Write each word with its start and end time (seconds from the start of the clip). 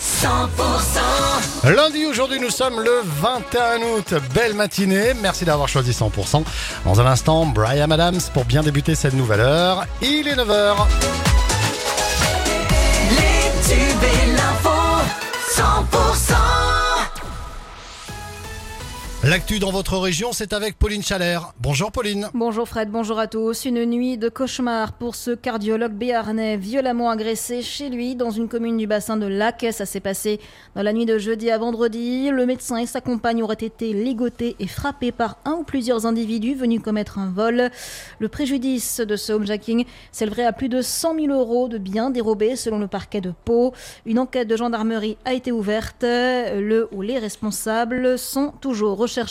100% 0.00 1.74
Lundi, 1.74 2.04
aujourd'hui, 2.04 2.38
nous 2.38 2.50
sommes 2.50 2.80
le 2.80 3.00
21 3.04 3.82
août. 3.82 4.14
Belle 4.34 4.54
matinée. 4.54 5.14
Merci 5.22 5.44
d'avoir 5.44 5.68
choisi 5.68 5.92
100%. 5.92 6.44
Dans 6.84 7.00
un 7.00 7.06
instant, 7.06 7.46
Brian 7.46 7.90
Adams 7.90 8.20
pour 8.34 8.44
bien 8.44 8.62
débuter 8.62 8.94
cette 8.94 9.14
nouvelle 9.14 9.40
heure. 9.40 9.86
Il 10.02 10.28
est 10.28 10.36
9h. 10.36 11.33
L'actu 19.34 19.58
dans 19.58 19.72
votre 19.72 19.98
région, 19.98 20.30
c'est 20.32 20.52
avec 20.52 20.78
Pauline 20.78 21.02
Chalère. 21.02 21.54
Bonjour 21.58 21.90
Pauline. 21.90 22.28
Bonjour 22.34 22.68
Fred, 22.68 22.88
bonjour 22.88 23.18
à 23.18 23.26
tous. 23.26 23.64
Une 23.64 23.84
nuit 23.84 24.16
de 24.16 24.28
cauchemar 24.28 24.92
pour 24.92 25.16
ce 25.16 25.32
cardiologue 25.32 25.94
béarnais 25.94 26.56
violemment 26.56 27.10
agressé 27.10 27.60
chez 27.60 27.88
lui 27.88 28.14
dans 28.14 28.30
une 28.30 28.46
commune 28.46 28.76
du 28.76 28.86
bassin 28.86 29.16
de 29.16 29.26
Lac. 29.26 29.66
Ça 29.72 29.86
s'est 29.86 29.98
passé 29.98 30.38
dans 30.76 30.82
la 30.82 30.92
nuit 30.92 31.04
de 31.04 31.18
jeudi 31.18 31.50
à 31.50 31.58
vendredi. 31.58 32.30
Le 32.30 32.46
médecin 32.46 32.76
et 32.76 32.86
sa 32.86 33.00
compagne 33.00 33.42
auraient 33.42 33.54
été 33.54 33.92
ligotés 33.92 34.54
et 34.60 34.68
frappés 34.68 35.10
par 35.10 35.38
un 35.44 35.54
ou 35.54 35.64
plusieurs 35.64 36.06
individus 36.06 36.54
venus 36.54 36.80
commettre 36.80 37.18
un 37.18 37.32
vol. 37.32 37.70
Le 38.20 38.28
préjudice 38.28 39.00
de 39.00 39.16
ce 39.16 39.32
homejacking 39.32 39.84
s'élèverait 40.12 40.46
à 40.46 40.52
plus 40.52 40.68
de 40.68 40.80
100 40.80 41.16
000 41.16 41.32
euros 41.32 41.66
de 41.66 41.78
biens 41.78 42.10
dérobés 42.10 42.54
selon 42.54 42.78
le 42.78 42.86
parquet 42.86 43.20
de 43.20 43.32
Pau. 43.44 43.72
Une 44.06 44.20
enquête 44.20 44.46
de 44.46 44.56
gendarmerie 44.56 45.16
a 45.24 45.34
été 45.34 45.50
ouverte. 45.50 46.04
Le 46.04 46.88
ou 46.92 47.02
les 47.02 47.18
responsables 47.18 48.16
sont 48.16 48.52
toujours 48.60 48.96
recherchés. 48.96 49.23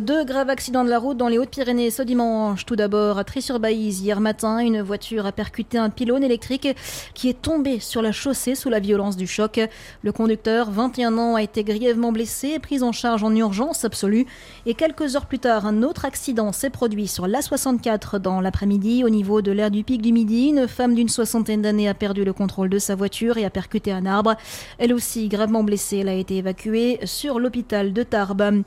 Deux 0.00 0.24
graves 0.24 0.50
accidents 0.50 0.84
de 0.84 0.90
la 0.90 0.98
route 0.98 1.16
dans 1.16 1.28
les 1.28 1.38
Hautes-Pyrénées 1.38 1.90
ce 1.90 2.02
dimanche. 2.02 2.66
Tout 2.66 2.76
d'abord, 2.76 3.18
à 3.18 3.24
Tri-sur-Baïse, 3.24 4.00
hier 4.00 4.20
matin, 4.20 4.58
une 4.58 4.82
voiture 4.82 5.26
a 5.26 5.32
percuté 5.32 5.78
un 5.78 5.90
pylône 5.90 6.22
électrique 6.22 6.68
qui 7.14 7.28
est 7.28 7.40
tombé 7.40 7.80
sur 7.80 8.02
la 8.02 8.12
chaussée 8.12 8.54
sous 8.54 8.68
la 8.68 8.80
violence 8.80 9.16
du 9.16 9.26
choc. 9.26 9.60
Le 10.02 10.12
conducteur, 10.12 10.70
21 10.70 11.18
ans, 11.18 11.34
a 11.34 11.42
été 11.42 11.64
grièvement 11.64 12.12
blessé 12.12 12.48
et 12.48 12.58
pris 12.58 12.82
en 12.82 12.92
charge 12.92 13.22
en 13.24 13.34
urgence 13.34 13.84
absolue. 13.84 14.26
Et 14.66 14.74
quelques 14.74 15.16
heures 15.16 15.26
plus 15.26 15.38
tard, 15.38 15.66
un 15.66 15.82
autre 15.82 16.04
accident 16.04 16.52
s'est 16.52 16.70
produit 16.70 17.08
sur 17.08 17.26
l'A64 17.26 18.18
dans 18.18 18.40
l'après-midi 18.40 19.04
au 19.04 19.08
niveau 19.08 19.42
de 19.42 19.52
l'aire 19.52 19.70
du 19.70 19.84
Pic 19.84 20.02
du 20.02 20.12
Midi. 20.12 20.48
Une 20.48 20.68
femme 20.68 20.94
d'une 20.94 21.08
soixantaine 21.08 21.62
d'années 21.62 21.88
a 21.88 21.94
perdu 21.94 22.24
le 22.24 22.32
contrôle 22.32 22.68
de 22.68 22.78
sa 22.78 22.94
voiture 22.94 23.38
et 23.38 23.44
a 23.44 23.50
percuté 23.50 23.92
un 23.92 24.06
arbre. 24.06 24.36
Elle 24.78 24.92
aussi 24.92 25.28
gravement 25.28 25.64
blessée, 25.64 25.98
elle 25.98 26.08
a 26.08 26.14
été 26.14 26.36
évacuée 26.36 26.98
sur 27.04 27.38
l'hôpital 27.38 27.92
de 27.92 28.02
Tarbes. 28.02 28.62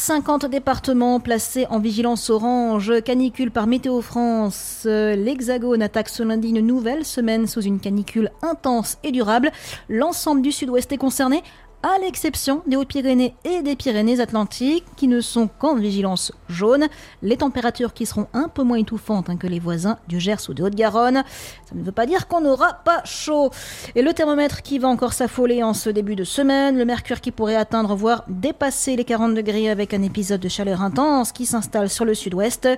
50 0.00 0.46
départements 0.46 1.20
placés 1.20 1.66
en 1.68 1.78
vigilance 1.78 2.30
orange, 2.30 3.02
canicule 3.04 3.50
par 3.50 3.66
Météo 3.66 4.00
France. 4.00 4.86
L'Hexagone 4.86 5.82
attaque 5.82 6.08
ce 6.08 6.22
lundi 6.22 6.48
une 6.48 6.66
nouvelle 6.66 7.04
semaine 7.04 7.46
sous 7.46 7.60
une 7.60 7.80
canicule 7.80 8.30
intense 8.40 8.96
et 9.04 9.12
durable. 9.12 9.52
L'ensemble 9.90 10.40
du 10.40 10.52
sud-ouest 10.52 10.90
est 10.90 10.96
concerné, 10.96 11.42
à 11.82 11.98
l'exception 11.98 12.62
des 12.66 12.76
Hautes-Pyrénées 12.76 13.34
et 13.44 13.62
des 13.62 13.74
Pyrénées-Atlantiques, 13.74 14.84
qui 14.96 15.08
ne 15.08 15.20
sont 15.20 15.48
qu'en 15.58 15.76
vigilance 15.76 16.32
jaune. 16.48 16.88
Les 17.22 17.38
températures 17.38 17.94
qui 17.94 18.06
seront 18.06 18.26
un 18.34 18.48
peu 18.48 18.62
moins 18.62 18.78
étouffantes 18.78 19.30
hein, 19.30 19.36
que 19.36 19.46
les 19.46 19.60
voisins 19.60 19.98
du 20.06 20.20
Gers 20.20 20.48
ou 20.48 20.54
de 20.54 20.62
Haute-Garonne. 20.62 21.22
Ça 21.68 21.74
ne 21.74 21.82
veut 21.82 21.92
pas 21.92 22.06
dire 22.06 22.28
qu'on 22.28 22.42
n'aura 22.42 22.74
pas 22.84 23.02
chaud. 23.04 23.50
Et 23.94 24.02
le 24.02 24.12
thermomètre 24.12 24.62
qui 24.62 24.78
va 24.78 24.88
encore 24.88 25.14
s'affoler 25.14 25.62
en 25.62 25.72
ce 25.72 25.88
début 25.88 26.16
de 26.16 26.24
semaine, 26.24 26.76
le 26.76 26.84
mercure 26.84 27.20
qui 27.20 27.30
pourrait 27.30 27.56
atteindre, 27.56 27.94
voire 27.94 28.24
dépasser 28.28 28.96
les 28.96 29.04
40 29.04 29.34
degrés 29.34 29.70
avec 29.70 29.94
un 29.94 30.02
épisode 30.02 30.40
de 30.40 30.48
chaleur 30.48 30.82
intense 30.82 31.32
qui 31.32 31.46
s'installe 31.46 31.88
sur 31.88 32.04
le 32.04 32.14
sud-ouest, 32.14 32.68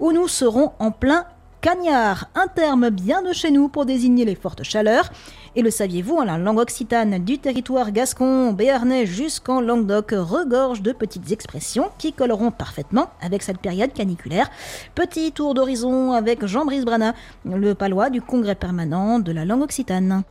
où 0.00 0.12
nous 0.12 0.26
serons 0.26 0.72
en 0.78 0.90
plein 0.90 1.24
cagnard, 1.60 2.28
un 2.34 2.46
terme 2.48 2.90
bien 2.90 3.22
de 3.22 3.32
chez 3.32 3.50
nous 3.50 3.68
pour 3.68 3.84
désigner 3.84 4.24
les 4.24 4.34
fortes 4.34 4.62
chaleurs. 4.62 5.10
Et 5.56 5.62
le 5.62 5.70
saviez-vous, 5.70 6.22
la 6.22 6.38
langue 6.38 6.60
occitane 6.60 7.18
du 7.18 7.38
territoire 7.38 7.90
gascon, 7.90 8.52
béarnais 8.52 9.04
jusqu'en 9.04 9.60
Languedoc 9.60 10.12
regorge 10.12 10.80
de 10.80 10.92
petites 10.92 11.32
expressions 11.32 11.90
qui 11.98 12.12
colleront 12.12 12.52
parfaitement 12.52 13.10
avec 13.20 13.42
cette 13.42 13.58
période 13.58 13.92
caniculaire. 13.92 14.48
Petit 14.94 15.32
tour 15.32 15.54
d'horizon 15.54 16.12
avec 16.12 16.46
Jean-Brice 16.46 16.84
Brana, 16.84 17.14
le 17.44 17.74
palois 17.74 18.10
du 18.10 18.22
congrès 18.22 18.54
permanent 18.54 19.18
de 19.18 19.32
la 19.32 19.44
langue 19.44 19.62
occitane. 19.62 20.22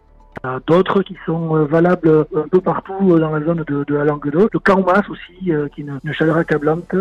D'autres 0.68 1.04
qui 1.04 1.18
sont 1.26 1.58
euh, 1.58 1.66
valables 1.66 2.26
un 2.34 2.48
peu 2.48 2.62
partout 2.62 3.12
euh, 3.12 3.20
dans 3.20 3.32
la 3.32 3.44
zone 3.44 3.66
de, 3.68 3.84
de 3.84 3.96
la 3.96 4.06
Languedoc. 4.06 4.54
Le 4.54 4.60
Caumas 4.60 5.04
aussi, 5.10 5.52
euh, 5.52 5.68
qui 5.68 5.82
est 5.82 5.86
une, 5.86 6.14
chaleur 6.14 6.38
accablante. 6.38 6.96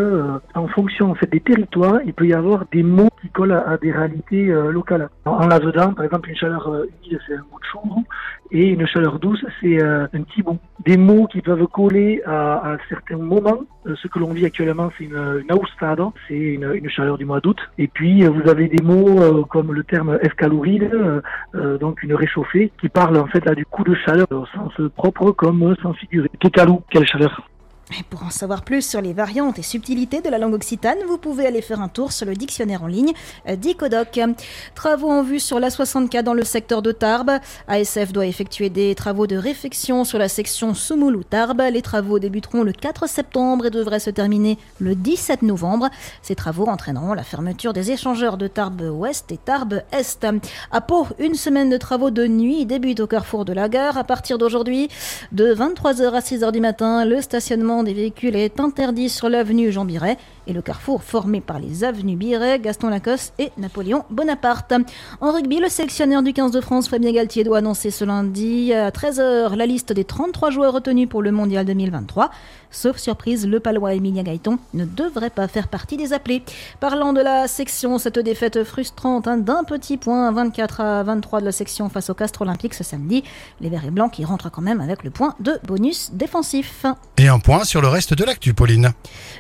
En 0.55 0.67
fonction 0.69 1.15
des 1.31 1.41
territoires, 1.41 2.01
il 2.05 2.13
peut 2.15 2.27
y 2.27 2.35
avoir 2.35 2.65
des 2.73 2.83
mots 2.83 3.11
qui 3.23 3.29
collent 3.29 3.53
à, 3.53 3.77
des 3.77 3.93
réalités 3.93 4.47
locales. 4.47 5.09
En, 5.25 5.33
en 5.33 5.47
Lavedan, 5.47 5.93
par 5.93 6.05
exemple, 6.05 6.31
une 6.31 6.37
chaleur 6.37 6.69
humide, 6.69 7.21
c'est 7.27 7.35
un 7.35 7.45
mot 7.51 7.59
de 7.61 7.67
chambre, 7.73 8.03
et 8.51 8.69
une 8.69 8.87
chaleur 8.87 9.19
douce, 9.19 9.45
c'est 9.61 9.83
un 9.83 10.07
petit 10.09 10.43
bon. 10.43 10.59
Des 10.85 10.97
mots 10.97 11.27
qui 11.27 11.41
peuvent 11.41 11.67
coller 11.67 12.23
à, 12.27 12.77
certains 12.89 13.17
moments. 13.17 13.61
Ce 13.87 14.07
que 14.09 14.19
l'on 14.19 14.33
vit 14.33 14.45
actuellement, 14.45 14.91
c'est 14.99 15.05
une, 15.05 15.43
une 15.49 16.09
c'est 16.29 16.35
une, 16.35 16.73
une 16.75 16.91
chaleur 16.91 17.19
du 17.19 17.25
mois 17.25 17.41
d'août. 17.41 17.59
Et 17.79 17.89
puis, 17.89 18.25
vous 18.27 18.49
avez 18.49 18.69
des 18.69 18.83
mots 18.83 19.45
comme 19.47 19.73
le 19.73 19.85
terme 19.85 20.19
escaloride, 20.23 20.91
donc 21.55 22.03
une 22.03 22.15
réchauffée, 22.15 22.73
qui 22.81 22.89
parle 22.89 23.18
en 23.19 23.27
fait 23.27 23.45
là 23.45 23.55
du 23.55 23.65
coup 23.67 23.85
de 23.85 23.95
chaleur 23.95 24.27
au 24.31 24.47
sens 24.47 24.73
propre 24.97 25.33
comme 25.33 25.63
au 25.63 25.75
sens 25.77 25.97
figuré. 25.97 26.31
Kekalou, 26.41 26.83
quelle 26.91 27.07
chaleur 27.07 27.49
Pour 28.11 28.23
en 28.23 28.31
savoir 28.31 28.63
plus 28.63 28.83
sur 28.83 29.01
les 29.01 29.15
variantes 29.15 29.59
et 29.59 29.63
subtilités 29.63 30.21
de 30.21 30.29
la 30.29 30.39
langue 30.39 30.53
occitane, 30.53 30.99
vous 31.09 31.17
pouvez 31.17 31.47
aller 31.47 31.63
faire 31.63 31.81
un 31.81 31.89
tour 31.89 32.13
sur 32.13 32.27
le 32.27 32.35
dictionnaire 32.35 32.83
en 32.83 32.87
ligne 32.87 33.13
d'Icodoc. 33.49 34.21
Travaux 34.75 35.11
en 35.11 35.23
vue 35.23 35.41
sur 35.41 35.59
la 35.59 35.71
64 35.71 36.25
dans 36.25 36.35
le 36.35 36.45
secteur 36.45 36.83
de 36.83 36.93
Tarbes. 36.93 37.39
ASF 37.67 38.13
doit 38.13 38.27
effectuer 38.27 38.69
des 38.69 38.95
travaux 38.95 39.27
de 39.27 39.37
réfection 39.37 40.05
sur 40.05 40.19
la 40.19 40.29
section 40.29 40.75
Soumoulou-Tarbes. 40.75 41.63
Les 41.73 41.81
travaux 41.81 42.19
débuteront 42.19 42.63
le 42.63 42.73
4 42.73 43.09
septembre 43.09 43.67
et 43.67 43.71
devraient 43.71 44.01
se 44.01 44.11
terminer 44.11 44.59
le 44.81 44.95
17 44.95 45.43
novembre. 45.43 45.89
Ces 46.21 46.35
travaux 46.35 46.67
entraîneront 46.67 47.15
la 47.15 47.25
fermeture 47.25 47.73
des 47.73 47.91
échangeurs 47.91 48.37
de 48.37 48.49
Tarbes-Ouest 48.49 49.33
et 49.33 49.39
Tarbes-Est. 49.39 50.27
À 50.71 50.81
Pau, 50.83 51.07
une 51.19 51.35
semaine 51.35 51.71
de 51.71 51.79
travaux 51.79 52.11
de 52.11 52.27
nuit 52.27 52.67
débute 52.67 53.01
au 53.01 53.07
carrefour 53.07 53.47
de 53.47 53.55
la 53.55 53.71
gare. 53.71 53.97
À 53.97 54.05
partir 54.05 54.37
d'aujourd'hui, 54.37 54.89
de 55.33 55.55
23h 55.55 56.13
à 56.13 56.21
6h 56.21 56.53
du 56.53 56.61
matin, 56.61 57.07
le 57.07 57.23
stationnement 57.23 57.78
des 57.83 57.95
véhicules 57.95 58.37
est 58.37 58.61
interdit 58.61 59.09
sur 59.09 59.29
l'avenue 59.29 59.73
Jean 59.73 59.85
Biret 59.85 60.17
et 60.47 60.53
le 60.53 60.63
carrefour 60.63 61.03
formé 61.03 61.41
par 61.41 61.59
les 61.59 61.85
avenues 61.85 62.17
Biret, 62.17 62.59
Gaston 62.59 62.89
Lacoste 62.89 63.35
et 63.39 63.51
Napoléon 63.59 64.05
Bonaparte. 64.11 64.73
En 65.21 65.33
rugby, 65.33 65.61
le 65.61 65.69
sélectionneur 65.69 66.23
du 66.23 66.33
15 66.33 66.53
de 66.53 66.61
France, 66.61 66.89
Fabien 66.89 67.13
Galtier, 67.13 67.45
doit 67.45 67.59
annoncer 67.59 67.91
ce 67.91 68.05
lundi 68.05 68.73
à 68.73 68.91
13h 68.91 69.55
la 69.55 69.67
liste 69.67 69.93
des 69.93 70.05
33 70.05 70.51
joueurs 70.51 70.73
retenus 70.73 71.09
pour 71.09 71.23
le 71.23 71.31
Mondial 71.33 71.67
2023. 71.67 72.31
Sauf 72.71 72.99
surprise, 72.99 73.47
le 73.47 73.61
palois 73.61 73.95
Emilia 73.95 74.23
Gaëton 74.23 74.59
ne 74.75 74.85
devrait 74.85 75.31
pas 75.31 75.49
faire 75.49 75.69
partie 75.69 75.97
des 75.97 76.13
appelés. 76.13 76.43
Parlant 76.81 77.13
de 77.13 77.21
la 77.21 77.49
section, 77.49 77.99
cette 77.99 78.19
défaite 78.19 78.65
frustrante 78.65 79.27
hein, 79.27 79.39
d'un 79.39 79.65
petit 79.65 79.97
point, 79.97 80.31
24 80.33 80.81
à 80.81 81.03
23 81.03 81.41
de 81.41 81.47
la 81.47 81.53
section 81.53 81.89
face 81.89 82.11
au 82.11 82.15
Castre 82.15 82.43
Olympique 82.43 82.75
ce 82.75 82.85
samedi. 82.85 83.25
Les 83.61 83.69
Verts 83.69 83.87
et 83.87 83.91
Blancs 83.91 84.13
qui 84.13 84.25
rentrent 84.25 84.51
quand 84.51 84.63
même 84.63 84.81
avec 84.81 85.05
le 85.05 85.11
point 85.11 85.35
de 85.41 85.59
bonus 85.67 86.11
défensif. 86.13 86.87
Et 87.21 87.27
un 87.27 87.41
point 87.41 87.65
sur 87.65 87.81
le 87.81 87.89
reste 87.89 88.15
de 88.15 88.23
l'actu, 88.23 88.55
Pauline. 88.55 88.93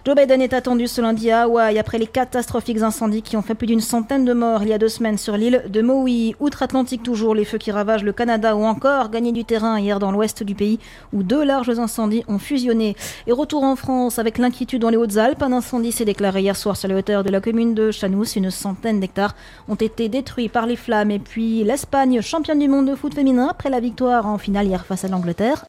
Joe 0.04 0.16
Biden 0.16 0.42
est 0.42 0.52
attendu 0.52 0.88
ce 0.88 1.00
lundi 1.00 1.30
à 1.30 1.42
Hawaï 1.42 1.78
après 1.78 1.98
les 1.98 2.08
catastrophiques 2.08 2.82
incendies 2.82 3.22
qui 3.22 3.36
ont 3.36 3.42
fait 3.42 3.54
plus 3.54 3.68
d'une 3.68 3.80
centaine 3.80 4.24
de 4.24 4.32
morts 4.32 4.64
il 4.64 4.70
y 4.70 4.72
a 4.72 4.78
deux 4.78 4.88
semaines 4.88 5.16
sur 5.16 5.36
l'île 5.36 5.62
de 5.68 5.80
Maui. 5.80 6.34
Outre-Atlantique 6.40 7.04
toujours, 7.04 7.36
les 7.36 7.44
feux 7.44 7.58
qui 7.58 7.70
ravagent 7.70 8.02
le 8.02 8.12
Canada 8.12 8.56
ou 8.56 8.64
encore 8.64 9.10
gagné 9.10 9.30
du 9.30 9.44
terrain 9.44 9.78
hier 9.78 10.00
dans 10.00 10.10
l'ouest 10.10 10.42
du 10.42 10.56
pays 10.56 10.80
où 11.12 11.22
deux 11.22 11.44
larges 11.44 11.78
incendies 11.78 12.24
ont 12.26 12.40
fusionné. 12.40 12.96
Et 13.28 13.32
retour 13.32 13.62
en 13.62 13.76
France 13.76 14.18
avec 14.18 14.38
l'inquiétude 14.38 14.82
dans 14.82 14.90
les 14.90 14.96
Hautes-Alpes. 14.96 15.42
Un 15.42 15.52
incendie 15.52 15.92
s'est 15.92 16.04
déclaré 16.04 16.40
hier 16.40 16.56
soir 16.56 16.76
sur 16.76 16.88
les 16.88 16.96
hauteurs 16.96 17.22
de 17.22 17.30
la 17.30 17.40
commune 17.40 17.74
de 17.74 17.92
Chanous. 17.92 18.34
Une 18.34 18.50
centaine 18.50 18.98
d'hectares 18.98 19.36
ont 19.68 19.76
été 19.76 20.08
détruits 20.08 20.48
par 20.48 20.66
les 20.66 20.74
flammes. 20.74 21.12
Et 21.12 21.20
puis 21.20 21.62
l'Espagne, 21.62 22.22
championne 22.22 22.58
du 22.58 22.66
monde 22.66 22.90
de 22.90 22.96
foot 22.96 23.14
féminin 23.14 23.46
après 23.48 23.70
la 23.70 23.78
victoire 23.78 24.26
en 24.26 24.38
finale 24.38 24.66
hier 24.66 24.84
face 24.84 25.04
à 25.04 25.08
l'Angleterre. 25.08 25.64